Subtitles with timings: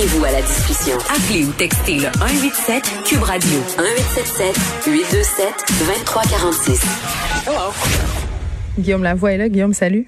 [0.00, 0.96] Joignez-vous à la discussion.
[1.10, 5.46] Appelez ou textez le 187 Cube Radio 1877 827
[5.78, 7.46] 2346.
[7.46, 7.70] Hello.
[8.78, 9.48] Guillaume Lavoie est là.
[9.50, 10.06] Guillaume, salut.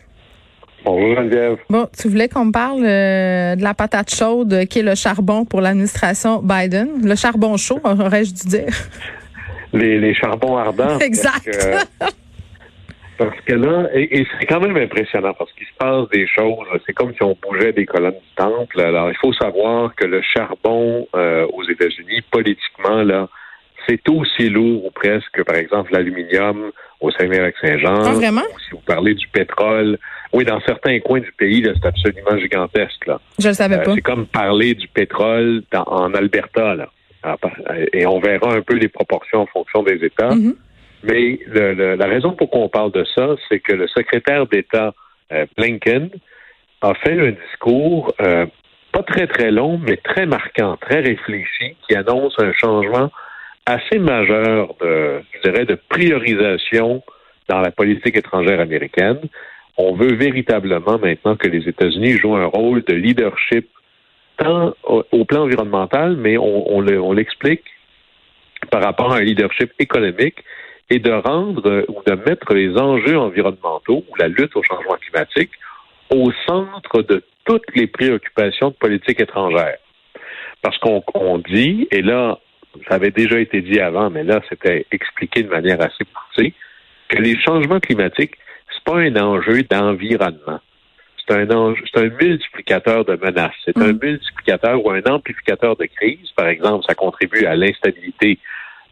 [0.87, 1.59] Bonjour Geneviève.
[1.69, 5.45] Bon, tu voulais qu'on me parle euh, de la patate chaude qui est le charbon
[5.45, 6.88] pour l'administration Biden.
[7.04, 8.74] Le charbon chaud, aurais-je dû dire?
[9.74, 11.00] Les, les charbons ardents.
[11.00, 11.50] Exact.
[13.23, 16.66] Parce que là, et, c'est quand même impressionnant parce qu'il se passe des choses.
[16.86, 18.80] C'est comme si on bougeait des colonnes du temple.
[18.80, 23.28] Alors, il faut savoir que le charbon euh, aux États-Unis, politiquement, là,
[23.88, 28.02] c'est aussi lourd ou presque que, par exemple, l'aluminium au Saguenay-Lac-Saint-Jean.
[28.05, 28.42] Ah, vraiment?
[28.69, 29.98] si vous parlez du pétrole.
[30.33, 33.06] Oui, dans certains coins du pays, c'est absolument gigantesque.
[33.06, 33.20] Là.
[33.39, 33.95] Je le savais euh, pas.
[33.95, 36.75] C'est comme parler du pétrole en Alberta.
[36.75, 36.89] Là.
[37.92, 40.30] Et on verra un peu les proportions en fonction des États.
[40.30, 40.55] Mm-hmm.
[41.02, 44.95] Mais la raison pour qu'on parle de ça, c'est que le secrétaire d'État
[45.33, 46.11] euh, Blinken
[46.80, 48.47] a fait un discours euh,
[48.92, 53.11] pas très très long, mais très marquant, très réfléchi, qui annonce un changement
[53.67, 57.03] assez majeur de, je dirais, de priorisation
[57.48, 59.19] dans la politique étrangère américaine.
[59.78, 63.69] On veut véritablement maintenant que les États-Unis jouent un rôle de leadership
[64.36, 67.64] tant au, plan environnemental, mais on, on l'explique
[68.70, 70.45] par rapport à un leadership économique
[70.93, 74.97] et de rendre euh, ou de mettre les enjeux environnementaux ou la lutte au changement
[74.97, 75.51] climatique
[76.11, 79.79] au centre de toutes les préoccupations de politique étrangère.
[80.61, 82.39] Parce qu'on dit, et là,
[82.89, 86.53] ça avait déjà été dit avant, mais là, c'était expliqué de manière assez poussée,
[87.09, 88.37] que les changements climatiques,
[88.73, 90.61] c'est pas un enjeu d'environnement.
[91.27, 93.55] C'est un enjeu, c'est un multiplicateur de menaces.
[93.65, 93.98] C'est un mm.
[94.03, 96.31] multiplicateur ou un amplificateur de crise.
[96.37, 98.39] Par exemple, ça contribue à l'instabilité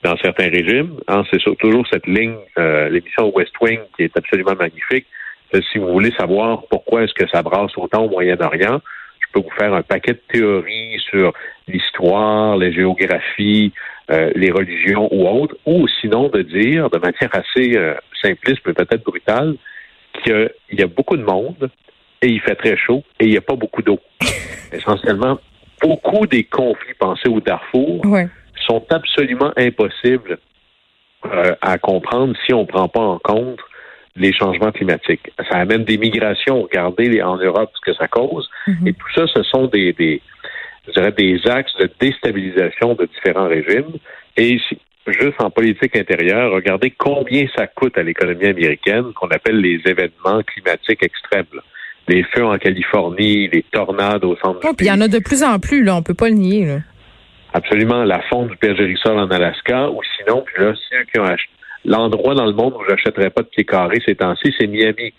[0.02, 0.98] dans certains régimes.
[1.08, 5.06] Hein, c'est toujours cette ligne, euh, l'émission West Wing qui est absolument magnifique.
[5.54, 8.80] Euh, si vous voulez savoir pourquoi est-ce que ça brasse autant au Moyen-Orient,
[9.20, 11.32] je peux vous faire un paquet de théories sur
[11.68, 13.72] l'histoire, la géographie,
[14.10, 17.78] euh, les religions ou autres, ou sinon de dire de manière assez
[18.22, 19.56] simpliste mais peut-être brutale
[20.24, 21.70] qu'il y a beaucoup de monde
[22.22, 24.00] et il fait très chaud et il n'y a pas beaucoup d'eau.
[24.72, 25.38] Essentiellement,
[25.80, 28.02] beaucoup des conflits, pensés au Darfour,
[28.70, 30.38] sont absolument impossibles
[31.26, 33.58] euh, à comprendre si on ne prend pas en compte
[34.16, 35.30] les changements climatiques.
[35.50, 36.62] Ça amène des migrations.
[36.62, 38.48] Regardez en Europe ce que ça cause.
[38.66, 38.88] Mm-hmm.
[38.88, 40.20] Et tout ça, ce sont des, des,
[40.86, 43.92] je dirais, des axes de déstabilisation de différents régimes.
[44.36, 44.58] Et
[45.06, 50.42] juste en politique intérieure, regardez combien ça coûte à l'économie américaine qu'on appelle les événements
[50.42, 51.60] climatiques extrêmes.
[52.08, 55.42] Les feux en Californie, les tornades au centre oh, Il y en a de plus
[55.44, 56.66] en plus, là, on peut pas le nier.
[56.66, 56.78] Là
[57.52, 61.50] absolument la fonte du Pergérisol en Alaska, ou sinon, puis là, ceux qui ont acheté
[61.84, 65.14] l'endroit dans le monde où j'achèterais pas de pieds carrés ces temps-ci, c'est Miami.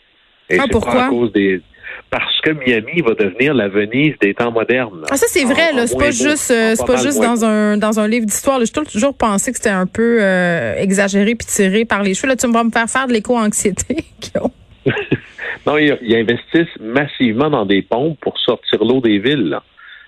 [0.49, 1.05] Et ah, pourquoi?
[1.05, 1.61] à cause des
[2.09, 5.03] parce que Miami va devenir la Venise des temps modernes.
[5.09, 7.99] Ah ça c'est vrai là, c'est pas juste euh, c'est pas juste dans un dans
[7.99, 12.03] un livre d'histoire, j'ai toujours pensé que c'était un peu euh, exagéré puis tiré par
[12.03, 14.05] les cheveux là, tu vas me faire faire de l'éco-anxiété
[15.67, 19.49] Non, ils, ils, investissent massivement dans des pompes pour sortir l'eau des villes.
[19.49, 19.63] Là.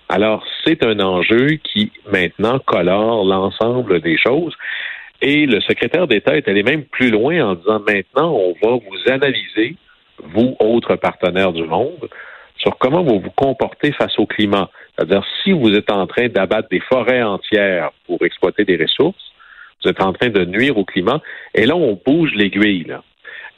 [0.08, 4.54] Alors, c'est un enjeu qui maintenant colore l'ensemble des choses.
[5.22, 9.10] Et le secrétaire d'État est allé même plus loin en disant maintenant, on va vous
[9.12, 9.76] analyser,
[10.22, 12.08] vous, autres partenaires du monde,
[12.58, 14.70] sur comment vous vous comportez face au climat.
[14.94, 19.32] C'est-à-dire, si vous êtes en train d'abattre des forêts entières pour exploiter des ressources,
[19.82, 21.20] vous êtes en train de nuire au climat,
[21.54, 22.94] et là, on bouge l'aiguille.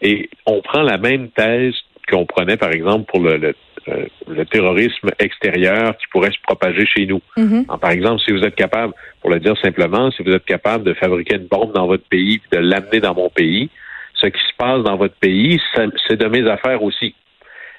[0.02, 1.74] Et on prend la même thèse
[2.08, 3.52] qu'on prenait, par exemple, pour le, euh,
[3.86, 7.20] le terrorisme extérieur qui pourrait se propager chez nous.
[7.36, 7.78] Mm-hmm.
[7.78, 10.94] par exemple, si vous êtes capable, pour le dire simplement, si vous êtes capable de
[10.94, 13.70] fabriquer une bombe dans votre pays et de l'amener dans mon pays,
[14.14, 17.14] ce qui se passe dans votre pays, c'est de mes affaires aussi.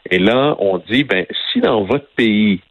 [0.09, 2.61] Et là, on dit, ben, si dans votre pays,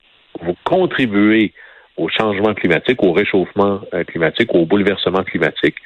[0.41, 1.53] vous contribuez
[1.97, 5.77] au changement climatique, au réchauffement euh, climatique, au bouleversement climatique,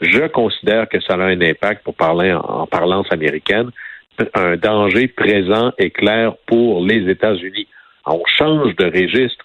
[0.00, 3.70] je considère que ça a un impact, pour parler en parlance américaine,
[4.34, 7.66] un danger présent et clair pour les États-Unis.
[8.06, 9.44] On change de registre.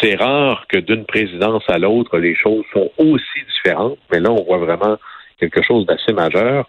[0.00, 4.44] C'est rare que d'une présidence à l'autre, les choses sont aussi différentes, mais là, on
[4.44, 4.96] voit vraiment
[5.38, 6.68] quelque chose d'assez majeur.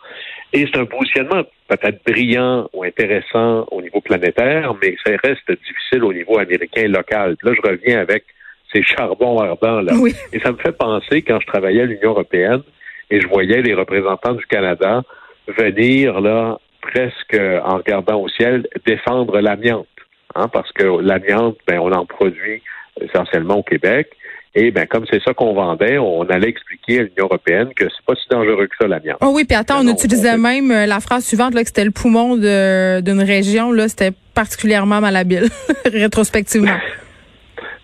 [0.54, 6.04] Et c'est un positionnement peut-être brillant ou intéressant au niveau planétaire, mais ça reste difficile
[6.04, 7.36] au niveau américain local.
[7.44, 8.26] Là, je reviens avec
[8.74, 9.94] ces charbons ardents là.
[10.34, 12.62] Et ça me fait penser quand je travaillais à l'Union européenne
[13.10, 15.04] et je voyais les représentants du Canada
[15.48, 19.88] venir là presque, en regardant au ciel, défendre l'amiante.
[20.36, 22.62] Hein, parce que l'amiante, ben, on en produit
[23.00, 24.10] essentiellement au Québec.
[24.54, 28.06] Et ben comme c'est ça qu'on vendait, on allait expliquer à l'Union européenne que c'est
[28.06, 29.18] pas si dangereux que ça l'amiante.
[29.22, 31.92] Oh oui, puis attends, on utilisait même euh, la phrase suivante là, que c'était le
[31.92, 35.48] poumon d'une région là, c'était particulièrement malhabile
[35.86, 36.76] rétrospectivement.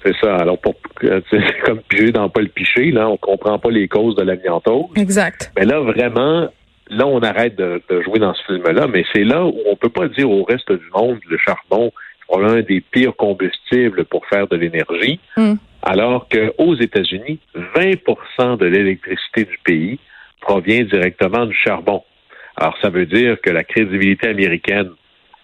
[0.05, 0.35] C'est ça.
[0.37, 4.15] Alors, pour, c'est comme piger dans pas le piché, là, on comprend pas les causes
[4.15, 4.85] de l'amiantose.
[4.95, 5.51] Exact.
[5.57, 6.47] Mais là, vraiment,
[6.89, 10.07] là, on arrête de, jouer dans ce film-là, mais c'est là où on peut pas
[10.07, 11.91] dire au reste du monde, le charbon,
[12.29, 15.53] est l'un des pires combustibles pour faire de l'énergie, mm.
[15.83, 17.39] alors qu'aux États-Unis,
[17.75, 19.99] 20% de l'électricité du pays
[20.41, 22.03] provient directement du charbon.
[22.55, 24.89] Alors, ça veut dire que la crédibilité américaine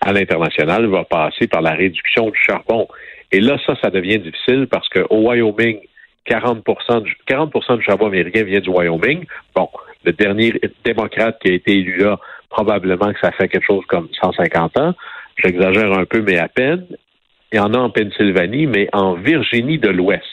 [0.02, 2.88] à l'international va passer par la réduction du charbon.
[3.32, 5.80] Et là, ça, ça devient difficile parce qu'au Wyoming,
[6.26, 6.64] 40
[7.04, 9.26] du, 40% du charbon américain vient du Wyoming.
[9.56, 9.70] Bon,
[10.04, 12.20] le dernier démocrate qui a été élu là,
[12.50, 14.94] probablement que ça fait quelque chose comme 150 ans.
[15.38, 16.86] J'exagère un peu, mais à peine.
[17.52, 20.24] Il y en a en Pennsylvanie, mais en Virginie de l'Ouest,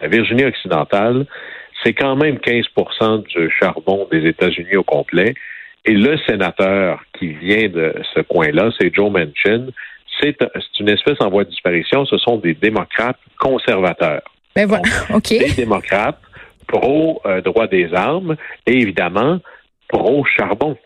[0.00, 1.26] la Virginie occidentale,
[1.82, 5.34] c'est quand même 15% du charbon des États-Unis au complet.
[5.84, 9.66] Et le sénateur qui vient de ce coin-là, c'est Joe Manchin.
[10.20, 10.36] C'est
[10.78, 12.06] une espèce en voie de disparition.
[12.06, 14.22] Ce sont des démocrates conservateurs.
[14.54, 14.84] Ben voilà,
[15.14, 15.28] OK.
[15.28, 16.20] Des démocrates
[16.72, 18.36] pro-droit des armes
[18.66, 19.38] et évidemment
[19.88, 20.76] pro-charbon.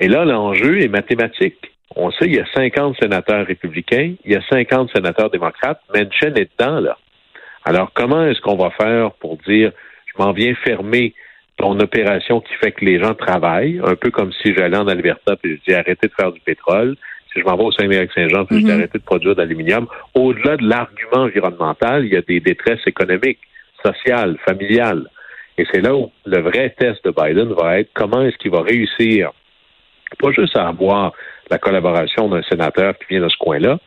[0.00, 1.72] Et là, l'enjeu est mathématique.
[1.96, 5.80] On sait, il y a 50 sénateurs républicains, il y a 50 sénateurs démocrates.
[5.92, 6.96] Manchin est dedans, là.
[7.64, 9.72] Alors, comment est-ce qu'on va faire pour dire,
[10.06, 11.14] je m'en viens fermer
[11.58, 15.34] ton opération qui fait que les gens travaillent, un peu comme si j'allais en Alberta
[15.44, 16.96] et je dis arrêtez de faire du pétrole.
[17.32, 18.78] Si je m'en vais au Saint-Méry-Saint-Jean puis je dis mhm.
[18.78, 19.86] arrêtez de produire de l'aluminium.
[20.14, 23.40] Au-delà de l'argument environnemental, il y a des détresses économiques,
[23.84, 25.08] sociales, familiales.
[25.56, 28.62] Et c'est là où le vrai test de Biden va être comment est-ce qu'il va
[28.62, 29.32] réussir,
[30.20, 31.12] pas juste à avoir
[31.50, 33.78] la collaboration d'un sénateur qui vient de ce coin-là,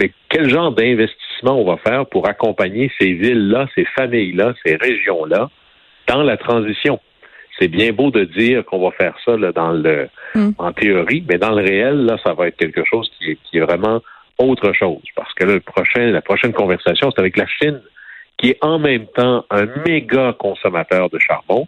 [0.00, 5.50] mais quel genre d'investissement on va faire pour accompagner ces villes-là, ces familles-là, ces régions-là
[6.08, 7.00] dans la transition.
[7.58, 10.50] C'est bien beau de dire qu'on va faire ça là, dans le mm.
[10.58, 13.58] en théorie, mais dans le réel, là, ça va être quelque chose qui est, qui
[13.58, 14.02] est vraiment
[14.38, 15.02] autre chose.
[15.14, 17.80] Parce que le prochain, la prochaine conversation, c'est avec la Chine,
[18.36, 21.66] qui est en même temps un méga consommateur de charbon,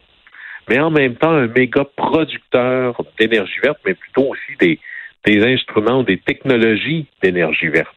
[0.69, 4.79] mais en même temps un méga producteur d'énergie verte, mais plutôt aussi des,
[5.25, 7.91] des instruments, des technologies d'énergie verte.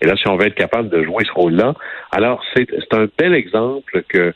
[0.00, 1.74] Et là, si on veut être capable de jouer ce rôle-là,
[2.12, 4.34] alors c'est un bel exemple que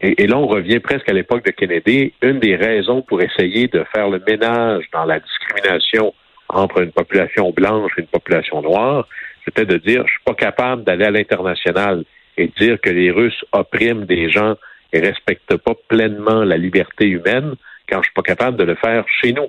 [0.00, 2.12] et, là, on revient presque à l'époque de Kennedy.
[2.22, 6.14] Une des raisons pour essayer de faire le ménage dans la discrimination
[6.48, 9.08] entre une population blanche et une population noire,
[9.44, 12.04] c'était de dire, je suis pas capable d'aller à l'international
[12.38, 14.54] et dire que les Russes oppriment des gens
[14.92, 17.54] et respectent pas pleinement la liberté humaine
[17.88, 19.48] quand je suis pas capable de le faire chez nous.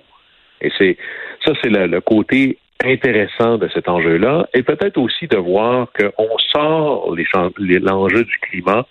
[0.62, 0.98] Et c'est
[1.46, 7.16] ça, c'est le, côté intéressant de cet enjeu-là, et peut-être aussi de voir qu'on sort
[7.58, 8.86] l'enjeu du climat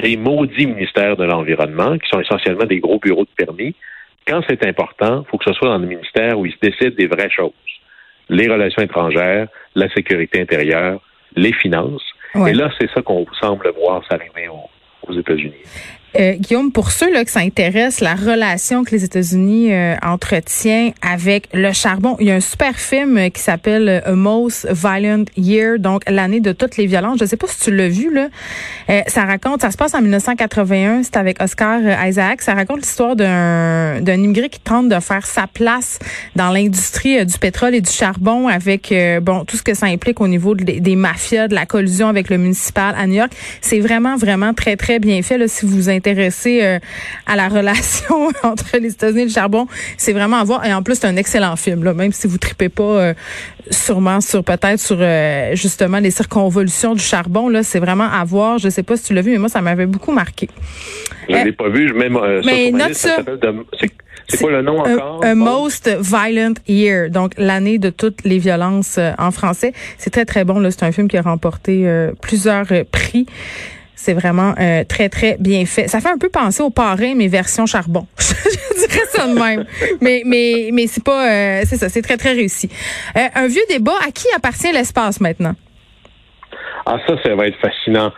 [0.00, 3.74] des maudits ministères de l'Environnement, qui sont essentiellement des gros bureaux de permis.
[4.26, 6.94] Quand c'est important, il faut que ce soit dans le ministère où ils se décident
[6.96, 7.52] des vraies choses.
[8.28, 11.00] Les relations étrangères, la sécurité intérieure,
[11.34, 12.04] les finances.
[12.34, 14.68] Et là, c'est ça qu'on semble voir s'arriver aux,
[15.06, 15.54] aux États-Unis.
[16.16, 20.92] Euh, Guillaume, pour ceux là que ça intéresse, la relation que les États-Unis euh, entretiennent
[21.02, 25.24] avec le charbon, il y a un super film euh, qui s'appelle A Most Violent
[25.36, 27.18] Year, donc l'année de toutes les violences.
[27.20, 28.28] Je sais pas si tu l'as vu là.
[29.06, 32.42] ça raconte, ça se passe en 1981, c'est avec Oscar Isaac.
[32.42, 35.98] Ça raconte l'histoire d'un d'un immigré qui tente de faire sa place
[36.36, 40.28] dans l'industrie du pétrole et du charbon avec bon tout ce que ça implique au
[40.28, 43.32] niveau des mafias, de la collusion avec le municipal à New York.
[43.60, 46.78] C'est vraiment vraiment très très bien fait là, si vous intéressé euh,
[47.26, 50.64] à la relation entre les États-Unis et le charbon, c'est vraiment à voir.
[50.64, 53.14] Et en plus, c'est un excellent film, là, même si vous tripez pas euh,
[53.70, 57.48] sûrement sur peut-être sur euh, justement les circonvolutions du charbon.
[57.48, 58.58] Là, c'est vraiment à voir.
[58.58, 60.48] Je sais pas si tu l'as vu, mais moi, ça m'avait beaucoup marqué.
[61.28, 61.88] Je ne l'ai pas vu.
[61.88, 62.08] Je mets
[62.44, 63.16] mais note ça.
[64.30, 65.24] C'est quoi le nom encore?
[65.24, 69.72] A, Most Violent Year, donc l'année de toutes les violences en français.
[69.96, 70.70] C'est très, très bon.
[70.70, 71.86] C'est un film qui a remporté
[72.20, 73.26] plusieurs prix.
[74.00, 75.88] C'est vraiment euh, très, très bien fait.
[75.88, 78.06] Ça fait un peu penser au parrain, mais version charbon.
[78.16, 79.64] Je dirais ça de même.
[80.00, 81.28] mais mais, mais c'est pas...
[81.28, 82.70] Euh, c'est ça, c'est très, très réussi.
[83.16, 85.54] Euh, un vieux débat, à qui appartient l'espace maintenant?
[86.86, 88.12] Ah, ça, ça va être fascinant.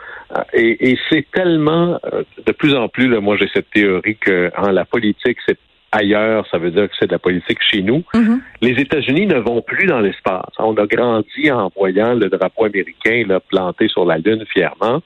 [0.52, 1.98] Et, c'est tellement,
[2.46, 5.58] de plus en plus, là, moi j'ai cette théorie que hein, la politique, c'est
[5.92, 8.04] ailleurs, ça veut dire que c'est de la politique chez nous.
[8.12, 8.38] Mm-hmm.
[8.60, 10.52] Les États-Unis ne vont plus dans l'espace.
[10.58, 15.00] On a grandi en voyant le drapeau américain là, planté sur la Lune fièrement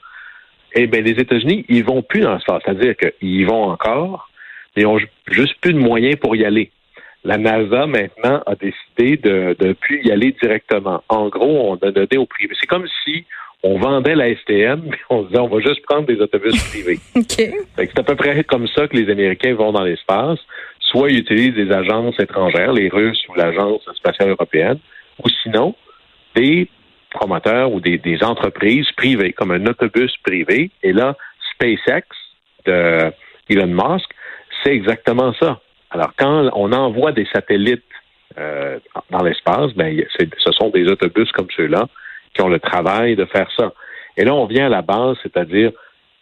[0.74, 2.62] eh bien, les États-Unis, ils vont plus dans ce sens.
[2.64, 4.30] C'est-à-dire qu'ils y vont encore,
[4.76, 4.98] mais ils ont
[5.30, 6.70] juste plus de moyens pour y aller.
[7.24, 11.02] La NASA, maintenant, a décidé de ne plus y aller directement.
[11.08, 12.54] En gros, on a donné au privé.
[12.60, 13.24] C'est comme si
[13.62, 16.98] on vendait la STM, mais on disait on va juste prendre des autobus privés.
[17.28, 20.38] C'est à peu près comme ça que les Américains vont dans l'espace.
[20.80, 24.78] Soit ils utilisent des agences étrangères, les Russes ou l'Agence spatiale européenne,
[25.24, 25.74] ou sinon
[26.36, 26.68] des
[27.14, 30.70] promoteurs ou des, entreprises privées, comme un autobus privé.
[30.82, 31.16] Et là,
[31.54, 32.02] SpaceX
[32.66, 33.12] de
[33.48, 34.10] Elon Musk,
[34.62, 35.60] c'est exactement ça.
[35.90, 37.84] Alors, quand on envoie des satellites
[38.38, 38.78] euh,
[39.10, 41.86] dans l'espace, ben, ce sont des autobus comme ceux-là
[42.34, 43.72] qui ont le travail de faire ça.
[44.16, 45.70] Et là, on vient à la base, c'est-à-dire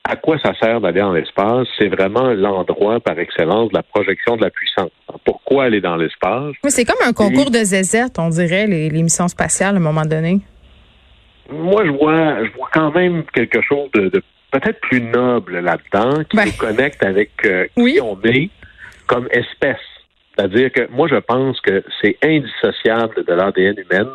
[0.04, 1.68] à quoi ça sert d'aller dans l'espace?
[1.78, 4.90] C'est vraiment l'endroit par excellence de la projection de la puissance.
[5.24, 6.54] pourquoi aller dans l'espace?
[6.68, 10.40] c'est comme un concours de zézette, on dirait, les, missions spatiales à un moment donné.
[11.52, 16.36] Moi, je vois, je vois quand même quelque chose de, peut-être plus noble là-dedans, qui
[16.36, 18.50] nous connecte avec euh, qui on est
[19.06, 19.76] comme espèce.
[20.34, 24.08] C'est-à-dire que moi, je pense que c'est indissociable de l'ADN humain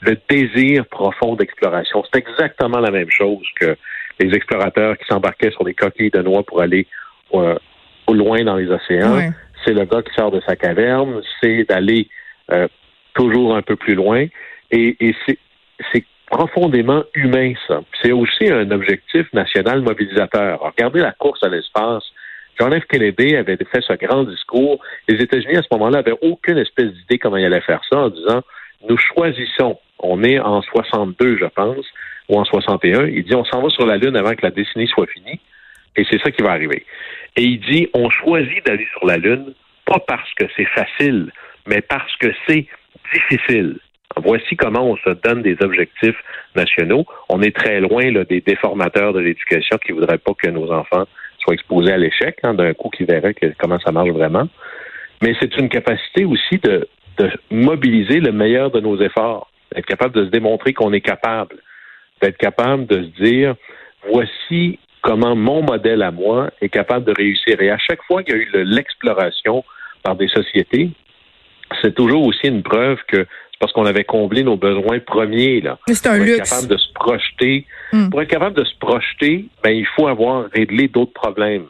[0.00, 2.04] le désir profond d'exploration.
[2.12, 3.76] C'est exactement la même chose que
[4.20, 6.86] les explorateurs qui s'embarquaient sur des coquilles de noix pour aller
[7.34, 7.56] euh,
[8.06, 9.32] au loin dans les océans.
[9.64, 12.08] C'est le gars qui sort de sa caverne, c'est d'aller
[12.52, 12.68] euh,
[13.14, 14.26] toujours un peu plus loin.
[14.70, 17.80] Et, et c'est profondément humain, ça.
[18.02, 20.60] C'est aussi un objectif national mobilisateur.
[20.60, 22.04] regardez la course à l'espace.
[22.58, 22.84] John F.
[22.86, 24.80] Kennedy avait fait ce grand discours.
[25.08, 28.08] Les États-Unis, à ce moment-là, n'avaient aucune espèce d'idée comment ils allaient faire ça en
[28.08, 28.42] disant,
[28.88, 31.84] nous choisissons, on est en 62, je pense,
[32.28, 34.88] ou en 61, il dit on s'en va sur la Lune avant que la décennie
[34.88, 35.40] soit finie,
[35.96, 36.84] et c'est ça qui va arriver.
[37.36, 39.54] Et il dit on choisit d'aller sur la Lune,
[39.84, 41.30] pas parce que c'est facile,
[41.66, 42.66] mais parce que c'est
[43.12, 43.78] difficile.
[44.22, 46.16] Voici comment on se donne des objectifs
[46.54, 47.04] nationaux.
[47.28, 51.04] On est très loin là, des déformateurs de l'éducation qui voudraient pas que nos enfants
[51.38, 54.48] soient exposés à l'échec, hein, d'un coup qui verraient comment ça marche vraiment.
[55.22, 60.14] Mais c'est une capacité aussi de, de mobiliser le meilleur de nos efforts, être capable
[60.14, 61.56] de se démontrer qu'on est capable
[62.20, 63.54] d'être capable de se dire,
[64.10, 67.60] voici comment mon modèle à moi est capable de réussir.
[67.60, 69.64] Et à chaque fois qu'il y a eu l'exploration
[70.02, 70.90] par des sociétés,
[71.82, 73.26] c'est toujours aussi une preuve que
[73.58, 75.60] parce qu'on avait comblé nos besoins premiers.
[75.60, 75.78] Là.
[75.86, 76.38] C'est un pour luxe.
[76.38, 77.66] Être capable de se projeter.
[77.92, 78.10] Hmm.
[78.10, 81.66] Pour être capable de se projeter, ben, il faut avoir réglé d'autres problèmes.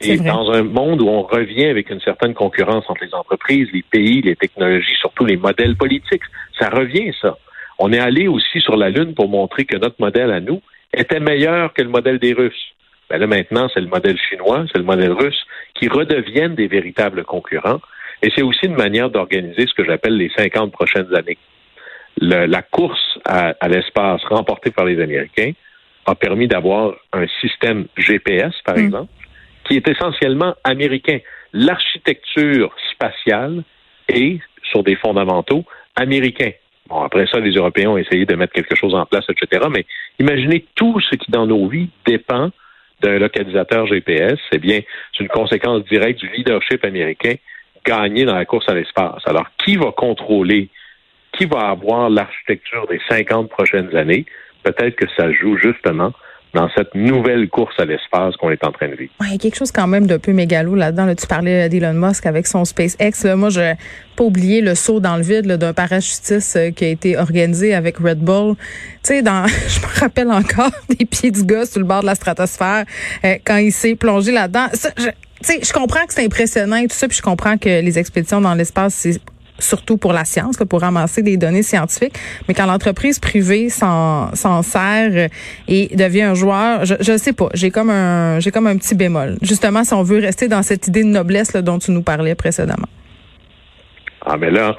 [0.00, 3.82] Et dans un monde où on revient avec une certaine concurrence entre les entreprises, les
[3.82, 6.22] pays, les technologies, surtout les modèles politiques,
[6.58, 7.36] ça revient, ça.
[7.80, 10.62] On est allé aussi sur la Lune pour montrer que notre modèle à nous
[10.94, 12.74] était meilleur que le modèle des Russes.
[13.10, 17.24] Ben là, maintenant, c'est le modèle chinois, c'est le modèle russe qui redeviennent des véritables
[17.24, 17.80] concurrents.
[18.22, 21.38] Et c'est aussi une manière d'organiser ce que j'appelle les 50 prochaines années.
[22.20, 25.52] la course à, l'espace remportée par les Américains
[26.06, 28.80] a permis d'avoir un système GPS, par mm.
[28.80, 29.12] exemple,
[29.64, 31.18] qui est essentiellement américain.
[31.52, 33.62] L'architecture spatiale
[34.08, 36.52] est, sur des fondamentaux, américains.
[36.88, 39.66] Bon, après ça, les Européens ont essayé de mettre quelque chose en place, etc.
[39.70, 39.84] Mais
[40.18, 42.50] imaginez tout ce qui, dans nos vies, dépend
[43.00, 44.38] d'un localisateur GPS.
[44.52, 44.80] Eh bien,
[45.12, 47.34] c'est une conséquence directe du leadership américain
[47.88, 49.22] gagné dans la course à l'espace.
[49.26, 50.68] Alors, qui va contrôler,
[51.32, 54.26] qui va avoir l'architecture des 50 prochaines années?
[54.62, 56.12] Peut-être que ça joue justement
[56.54, 59.12] dans cette nouvelle course à l'espace qu'on est en train de vivre.
[59.22, 61.04] il y a quelque chose quand même d'un peu mégalo là-dedans.
[61.04, 63.36] Là, tu parlais d'Elon Musk avec son SpaceX.
[63.36, 63.74] Moi, je
[64.16, 67.98] pas oublié le saut dans le vide d'un parachutiste euh, qui a été organisé avec
[67.98, 68.56] Red Bull.
[68.56, 72.06] Tu sais, dans, je me rappelle encore des pieds du gars sur le bord de
[72.06, 72.84] la stratosphère
[73.24, 74.66] euh, quand il s'est plongé là-dedans.
[75.42, 78.40] Je, je comprends que c'est impressionnant et tout ça, puis je comprends que les expéditions
[78.40, 79.20] dans l'espace, c'est
[79.58, 82.18] surtout pour la science, pour ramasser des données scientifiques.
[82.46, 85.28] Mais quand l'entreprise privée s'en, sert
[85.68, 88.94] et devient un joueur, je ne sais pas, j'ai comme un j'ai comme un petit
[88.94, 89.36] bémol.
[89.42, 92.88] Justement, si on veut rester dans cette idée de noblesse dont tu nous parlais précédemment.
[94.24, 94.76] Ah mais là,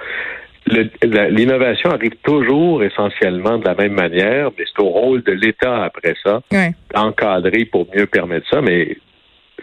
[0.68, 6.16] l'innovation arrive toujours essentiellement de la même manière, mais c'est au rôle de l'État après
[6.24, 6.42] ça
[6.94, 8.62] d'encadrer pour mieux permettre ça.
[8.62, 8.98] Mais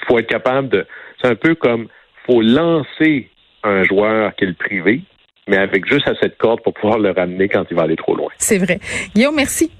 [0.06, 0.86] faut être capable de.
[1.20, 1.88] C'est un peu comme
[2.26, 3.30] faut lancer
[3.62, 5.02] un joueur qui est le privé,
[5.48, 8.14] mais avec juste assez de corde pour pouvoir le ramener quand il va aller trop
[8.14, 8.28] loin.
[8.38, 8.78] C'est vrai.
[9.14, 9.70] Guillaume, merci.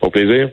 [0.00, 0.50] Au plaisir.